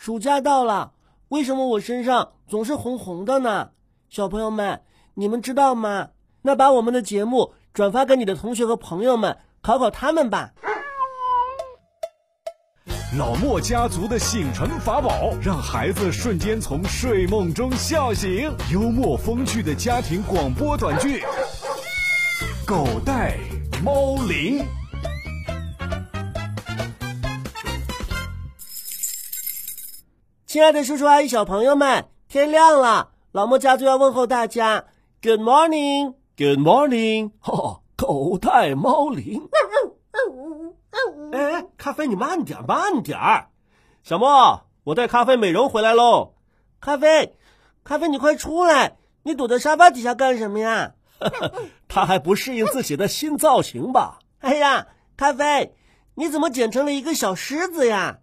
[0.00, 0.92] 暑假到了，
[1.28, 3.72] 为什么我身上总是红红的呢？
[4.08, 4.80] 小朋友们，
[5.12, 6.08] 你们知道吗？
[6.40, 10.52] 那把我们的节目转发给你的同学和朋友们，考考他们吧。
[13.18, 18.50] 老莫家族的醒神法宝，让孩子瞬间从睡梦中笑醒。
[18.72, 21.20] 幽默风趣的家庭广播短剧，
[22.66, 23.36] 《狗带
[23.84, 24.60] 猫铃》。
[30.50, 34.86] 亲爱的叔叔阿姨、小朋友们，天亮了，老莫家族要问候大家
[35.22, 39.48] ，Good morning，Good morning，哈哦，狗带猫铃。
[41.30, 43.46] 哎，咖啡，你慢点，慢点儿。
[44.02, 46.34] 小莫，我带咖啡美容回来喽。
[46.80, 47.36] 咖啡，
[47.84, 48.96] 咖啡，你快出来！
[49.22, 50.94] 你躲在沙发底下干什么呀？
[51.86, 54.18] 他还不适应自己的新造型吧？
[54.40, 55.76] 哎呀，咖啡，
[56.16, 58.18] 你怎么剪成了一个小狮子呀？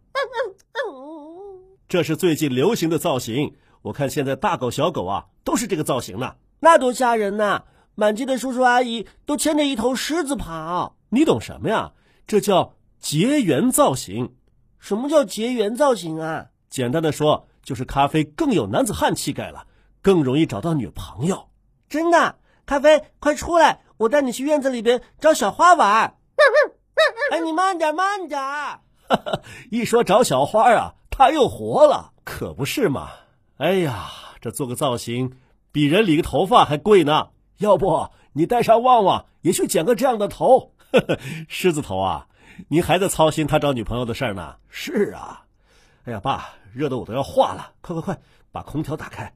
[1.89, 6.35] 这是最近流行的造型，我看现在大狗小狗啊都是这个造型呢。
[6.59, 7.63] 那多吓人呐！
[7.95, 11.93] 满街的叔叔阿姨都牵着一头狮子跑，你懂什么呀？
[12.27, 14.35] 这叫结缘造型。
[14.79, 16.47] 什么叫结缘造型啊？
[16.69, 19.65] 简单的说，就是咖啡更有男子汉气概了，
[20.01, 21.47] 更容易找到女朋友。
[21.87, 22.35] 真的，
[22.65, 26.15] 咖啡，快出来，我带你去院子里边找小花玩。
[27.31, 28.39] 哎，你慢点，慢点。
[29.71, 30.93] 一说找小花啊。
[31.17, 33.09] 他又活了，可不是嘛？
[33.57, 35.35] 哎呀，这做个造型
[35.71, 37.29] 比人理个头发还贵呢。
[37.57, 42.27] 要不你带上旺旺也去剪个这样的头，呵 呵狮子头啊？
[42.67, 44.57] 您还在操心他找女朋友的事儿呢？
[44.69, 45.43] 是啊。
[46.05, 48.19] 哎呀，爸，热的我都要化了，快快快，
[48.51, 49.33] 把空调打开。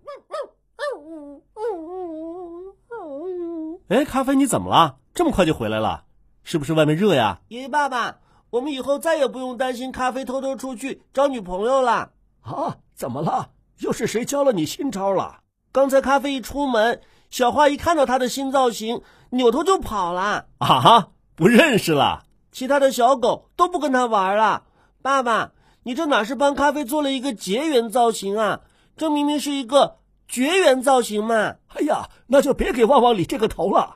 [3.88, 4.98] 哎，咖啡，你怎么了？
[5.16, 6.04] 这么快就回来了？
[6.44, 7.42] 是不是外面热呀？
[7.48, 8.20] 爷爷，爸爸。
[8.52, 12.78] 我们以后再也不用担心咖啡偷偷出去找女朋友了啊！
[12.94, 13.52] 怎么了？
[13.80, 15.40] 又是谁教了你新招了？
[15.72, 17.00] 刚才咖啡一出门，
[17.30, 20.48] 小花一看到他的新造型，扭头就跑了。
[20.58, 21.08] 啊！
[21.34, 22.24] 不认识了。
[22.52, 24.64] 其他的小狗都不跟他玩了。
[25.02, 25.52] 爸爸，
[25.84, 28.59] 你这哪是帮咖啡做了一个结缘造型啊？
[28.98, 31.56] 这明明是一个绝缘造型嘛！
[31.70, 33.96] 哎呀，那就别给旺旺理这个头了。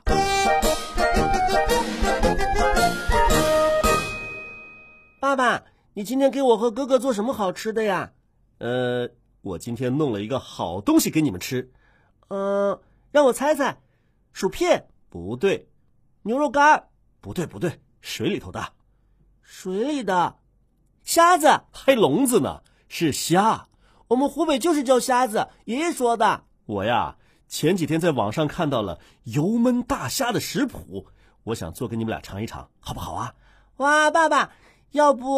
[5.26, 5.64] 爸爸，
[5.94, 8.12] 你今天给我和哥哥做什么好吃的呀？
[8.58, 9.10] 呃，
[9.42, 11.72] 我今天弄了一个好东西给你们吃。
[12.28, 12.78] 嗯，
[13.10, 13.80] 让我猜猜，
[14.32, 15.68] 薯片不对，
[16.22, 16.86] 牛肉干
[17.20, 18.68] 不对不对，水里头的，
[19.42, 20.36] 水里的
[21.02, 23.66] 虾子还笼子呢，是虾。
[24.06, 26.44] 我们湖北就是叫虾子，爷爷说的。
[26.66, 27.16] 我呀，
[27.48, 31.08] 前几天在网上看到了油焖大虾的食谱，
[31.42, 33.34] 我想做给你们俩尝一尝，好不好啊？
[33.78, 34.52] 哇，爸爸。
[34.96, 35.36] 要不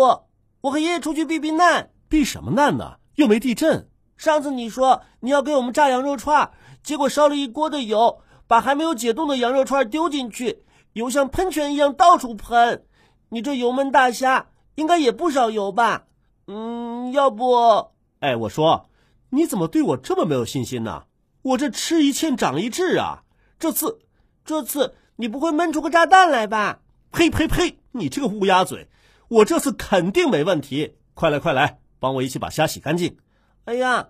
[0.60, 1.90] 我和爷爷出去避避难？
[2.08, 2.98] 避什么难呢？
[3.16, 3.88] 又没地震。
[4.16, 6.50] 上次你说你要给我们炸羊肉串，
[6.82, 12.84] 结果烧了一锅的油，把还没有解冻的羊肉串丢进去，油像喷泉一样到处喷。
[13.30, 16.04] 你这油焖大虾应该也不少油吧？
[16.46, 17.90] 嗯，要不……
[18.20, 18.88] 哎，我说，
[19.30, 21.04] 你怎么对我这么没有信心呢？
[21.42, 23.24] 我这吃一堑长一智啊！
[23.58, 23.98] 这次，
[24.44, 26.80] 这次你不会焖出个炸弹来吧？
[27.10, 27.78] 呸呸呸！
[27.92, 28.88] 你这个乌鸦嘴！
[29.28, 33.18] 我这次肯定没问题，快来快来，帮我一起把虾洗干净。
[33.66, 34.08] 哎呀，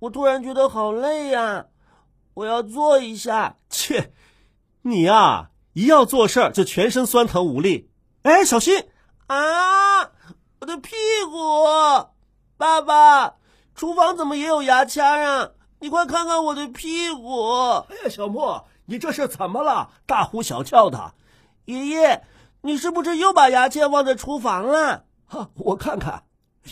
[0.00, 1.66] 我突然觉得好累呀，
[2.34, 3.58] 我要坐一下。
[3.70, 4.12] 切，
[4.82, 7.88] 你呀，一要做事儿就全身酸疼无力。
[8.22, 8.88] 哎，小心
[9.28, 10.00] 啊，
[10.58, 10.96] 我的屁
[11.30, 11.64] 股！
[12.56, 13.36] 爸爸，
[13.76, 15.50] 厨房怎么也有牙签啊？
[15.78, 17.52] 你快看看我的屁股！
[17.88, 19.90] 哎呀，小莫，你这是怎么了？
[20.06, 21.14] 大呼小叫的。
[21.66, 22.24] 爷爷。
[22.66, 25.04] 你是不是又把牙签忘在厨房了？
[25.26, 26.24] 哈，我看看。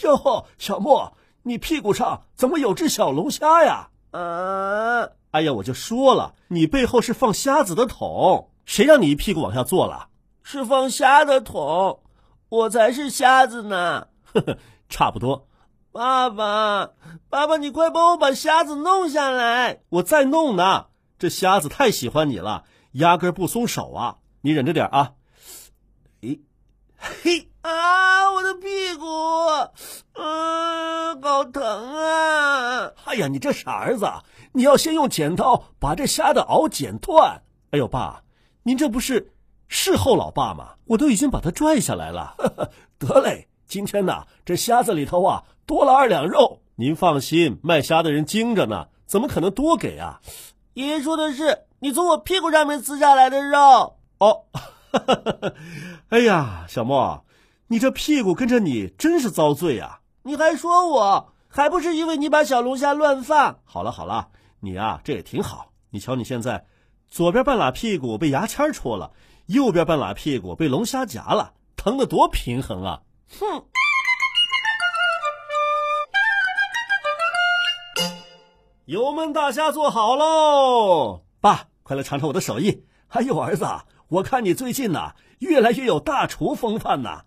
[0.03, 3.91] 哟，小莫，你屁股上怎么有只小龙虾呀？
[4.11, 5.09] 啊！
[5.31, 10.09] 哎呀，我就说了，你背后是放虾子的桶，谁让你一屁股往下坐了？
[10.43, 12.01] 是放虾的桶，
[12.49, 14.09] 我才是瞎子呢。
[14.35, 15.47] 呵呵，差不多。
[15.93, 16.91] 爸爸，
[17.31, 19.83] 爸爸，你快帮我把虾子弄下来。
[19.91, 20.87] 我在弄呢。
[21.21, 22.65] 这虾子太喜欢你了，
[22.95, 24.17] 压根不松手啊！
[24.41, 25.13] 你忍着点啊。
[26.97, 28.33] 嘿啊！
[28.33, 29.07] 我的屁股，
[30.15, 32.93] 嗯，好疼啊！
[33.05, 34.07] 哎呀，你这傻儿子，
[34.53, 37.43] 你要先用剪刀把这虾的螯剪断。
[37.71, 38.23] 哎呦，爸，
[38.63, 39.33] 您这不是
[39.69, 40.75] 事后老爸吗？
[40.87, 42.35] 我都已经把它拽下来了。
[42.99, 46.61] 得嘞，今天呢，这虾子里头啊多了二两肉。
[46.77, 50.21] 您放心，卖虾的人精着呢，怎么可能多给啊？
[50.73, 53.99] 爷爷说的是你从我屁股上面撕下来的肉。
[54.19, 54.45] 哦。
[56.11, 57.25] 哎呀，小莫，
[57.69, 60.01] 你这屁股跟着你真是遭罪呀！
[60.23, 63.59] 你还说我还不是因为你把小龙虾乱放。
[63.65, 64.29] 好了好了，
[64.61, 65.73] 你啊这也挺好。
[65.91, 66.65] 你瞧你现在，
[67.09, 69.13] 左边半拉屁股被牙签戳了，
[69.47, 73.01] 右边半拉屁股被龙虾夹了，疼得多平衡啊！
[73.39, 73.65] 哼。
[78.87, 82.85] 油焖大虾做好喽，爸，快来尝尝我的手艺。
[83.09, 83.65] 哎呦，儿子，
[84.09, 87.23] 我看你最近呐越来越有大厨风范呐，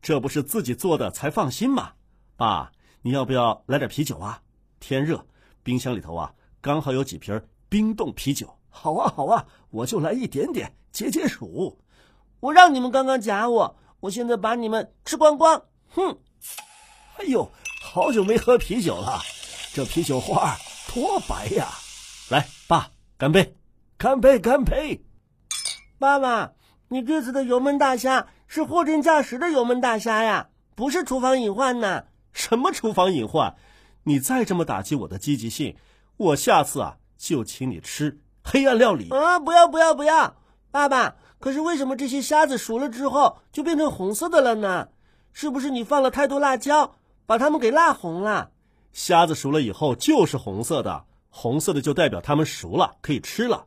[0.00, 1.92] 这不是自己做的才放心吗？
[2.36, 2.72] 爸，
[3.02, 4.40] 你要不要来点啤酒啊？
[4.80, 5.24] 天热，
[5.62, 8.58] 冰箱里头啊刚好有几瓶冰冻啤酒。
[8.68, 11.78] 好啊，好啊，我就来一点点解解暑。
[12.40, 15.62] 我让你们刚刚夹我，我现在把你们吃光光。
[15.90, 16.18] 哼！
[17.18, 17.48] 哎呦，
[17.80, 19.20] 好久没喝啤酒了，
[19.72, 20.56] 这啤酒花。
[20.92, 21.68] 多白呀！
[22.30, 23.56] 来，爸，干杯！
[23.96, 24.38] 干杯！
[24.38, 25.04] 干杯！
[25.98, 26.52] 爸爸，
[26.88, 32.04] 你这次的油焖大虾是货真价实的油焖大虾呀，不是厨房隐患呢。
[32.32, 33.54] 什么厨房隐患？
[34.02, 35.76] 你再这么打击我的积极性，
[36.16, 39.08] 我下次啊就请你吃黑暗料理。
[39.10, 39.38] 啊！
[39.38, 40.36] 不要不要不要！
[40.70, 44.88] 爸爸，可是为什么这些虾子熟了之后就变成红色的了呢？
[45.32, 48.50] 是不是你放了太多辣椒，把它们给辣红了？
[48.92, 53.66] 虾子熟了以后就是红色的，红色的就代表它们熟了，可以吃了。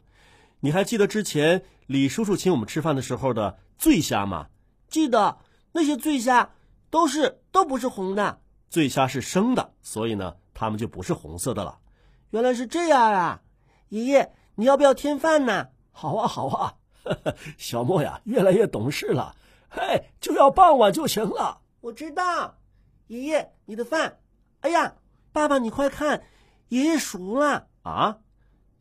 [0.60, 4.50] 你还记得之前李叔叔请我们吃饭的时候的醉虾吗？
[4.90, 5.40] 记得，
[5.72, 6.54] 那些醉虾
[6.90, 11.80] 都是都不是红的，醉虾是生的，所以呢，它们就不是红色的了。
[12.32, 13.42] 原来是这样啊！
[13.90, 15.70] 爷爷，你要不要添饭呢？
[15.92, 16.76] 好啊，好啊，
[17.58, 19.36] 小莫呀，越来越懂事了。
[19.70, 21.62] 嘿，就要半碗就行了。
[21.82, 22.58] 我知道，
[23.08, 24.20] 爷爷，你的饭。
[24.62, 24.96] 哎呀！
[25.32, 26.24] 爸爸，你快看，
[26.70, 28.18] 爷爷熟了啊！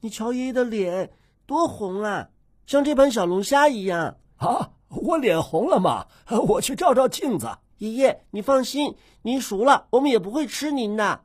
[0.00, 1.12] 你瞧爷爷的脸
[1.44, 2.30] 多红啊，
[2.66, 4.70] 像这盘小龙虾一样啊！
[4.88, 6.06] 我脸红了吗？
[6.48, 7.48] 我去照照镜子。
[7.78, 11.20] 爷爷，你放心，您熟了，我们也不会吃您的。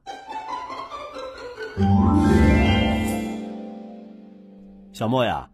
[4.94, 5.50] 小莫呀，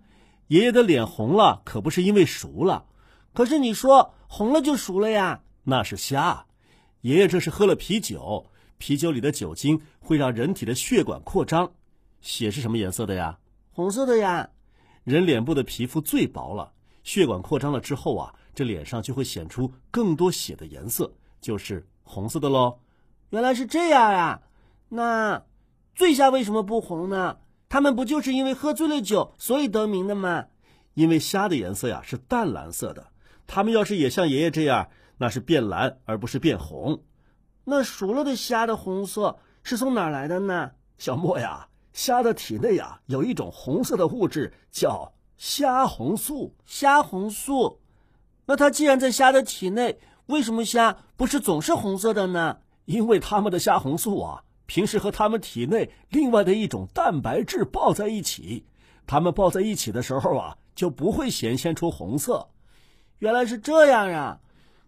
[0.48, 2.86] 爷爷的脸红了，可不是因为熟了，
[3.33, 5.42] 可是你说红了就熟了呀？
[5.63, 6.48] 那是虾，
[7.00, 8.48] 爷爷这是喝了啤酒。
[8.78, 11.72] 啤酒里的酒精会让人体的血管扩张，
[12.19, 13.40] 血是什么颜色的呀？
[13.72, 14.50] 红色的呀。
[15.07, 22.80] 人脸部的皮肤最薄了，血管扩张了之后啊，这脸上就会显出更多血的颜色，就是红色的喽。
[23.30, 24.42] 原来是这样啊！
[24.89, 25.45] 那
[25.95, 27.38] 醉虾为什么不红呢？
[27.69, 30.48] 他们不就是因为喝醉了酒所以得名的吗？
[30.94, 33.07] 因为虾的颜色呀是淡蓝色的，
[33.48, 34.89] 他们要是也像爷爷这样，
[35.19, 37.01] 那是变蓝而不是变红。
[37.63, 40.71] 那熟了的虾的红色是从哪儿来的呢？
[40.98, 46.53] 小莫呀，虾的体内呀有一种红色的物质叫虾红素。
[46.63, 47.79] 虾红素，
[48.45, 49.97] 那它既然在虾的体内，
[50.27, 52.59] 为什么虾不是总是红色的呢？
[52.85, 58.63] 因为它们的虾红素啊，平时和它们体内另外的一种蛋白质抱在一起，
[59.07, 62.47] 它们抱在一起的时候啊，就不会显现出红色。
[63.17, 64.39] 原来是这样啊！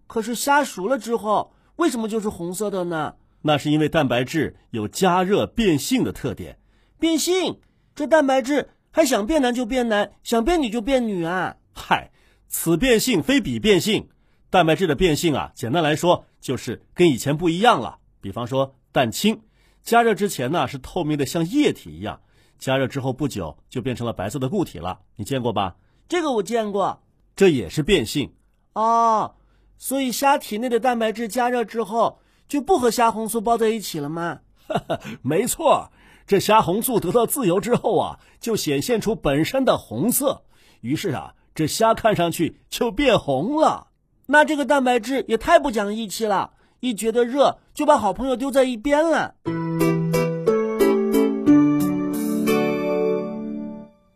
[0.05, 1.51] 可是虾熟了之后。
[1.77, 3.15] 为什么就是红色的呢？
[3.41, 6.58] 那是因为蛋白质有加热变性的特点。
[6.99, 7.59] 变性？
[7.95, 11.55] 这蛋白质还想变男就变男，想变女就变女啊？
[11.73, 12.11] 嗨，
[12.47, 14.09] 此变性非彼变性。
[14.49, 17.99] 蛋白质的变性啊，简单来说就是跟以前不一样了。
[18.21, 19.41] 比方说蛋清，
[19.81, 22.21] 加热之前呢是透明的像液体一样，
[22.57, 24.99] 加热之后不久就变成了白色的固体了。
[25.15, 25.75] 你见过吧？
[26.07, 27.01] 这个我见过。
[27.35, 28.33] 这也是变性。
[28.73, 29.35] 哦。
[29.77, 32.19] 所以虾体内的蛋白质加热之后
[32.49, 34.41] 就不和虾红素包在一起了吗？
[35.21, 35.89] 没错，
[36.29, 40.43] 这虾红素得到自由之后啊，就显现出本身的红色，
[40.79, 43.87] 于是啊，这虾看上去就变红了。
[44.27, 49.33] 那这个蛋白质也太不讲义气了，一觉得热就把好朋友丢在一边了。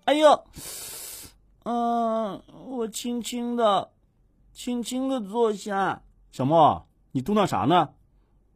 [0.05, 0.43] 哎呦，
[1.63, 3.89] 嗯，我轻轻的。
[4.53, 7.89] 轻轻的坐下，小莫，你嘟囔啥呢？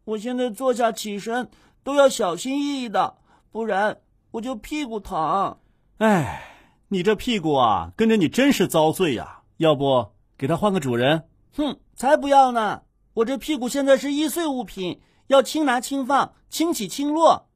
[0.03, 1.49] 我现在坐下起身
[1.83, 3.15] 都要小心翼翼的，
[3.57, 3.97] 不然
[4.29, 5.57] 我就屁股疼。
[5.97, 6.43] 哎，
[6.89, 9.39] 你这屁股啊，跟着你真是遭罪呀！
[9.57, 11.23] 要不给他换个主人？
[11.55, 12.83] 哼，才不要呢！
[13.15, 17.47] 我这屁股现在是易碎物品，要轻拿轻放，轻起轻落。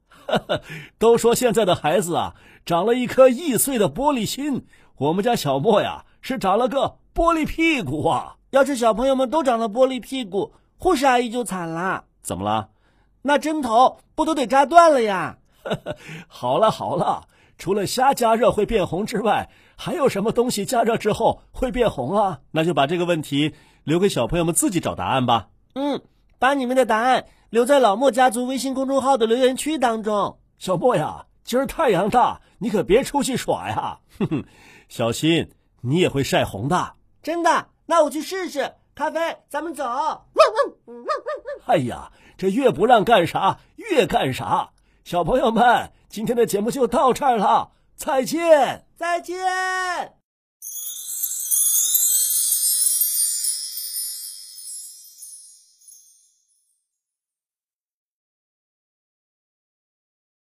[0.98, 2.34] 都说现在的孩子啊，
[2.66, 4.66] 长了一颗易碎的玻璃心，
[4.96, 6.96] 我们家小莫呀，是长了个。
[7.14, 8.38] 玻璃屁股啊！
[8.50, 12.06] 要是小朋友们都长了玻璃屁股，护士阿姨就惨了。
[12.22, 12.70] 怎么了？
[13.22, 15.38] 那针头不都得扎断了呀？
[16.28, 17.26] 好了好了，
[17.58, 22.40] 除了虾加热会变红之外，还有什么东西加热之后会变红啊？
[22.50, 23.54] 那就把这个问题
[23.84, 25.48] 留给小朋友们自己找答案吧。
[25.74, 26.02] 嗯，
[26.38, 30.38] 把你们的答案留在老莫家族微信公众号的留言区当中。
[30.58, 33.98] 小莫呀，今儿太阳大，你可别出去耍呀！
[34.18, 34.44] 哼哼，
[34.88, 35.50] 小心
[35.80, 36.94] 你也会晒红的。
[37.22, 37.66] 真的？
[37.86, 38.74] 那我去试试。
[38.94, 39.84] 咖啡，咱们走。
[41.64, 44.71] 哎呀，这越不让干啥，越干啥。
[45.04, 50.21] 小朋友们，今天的节目就到这儿了，再见，再见。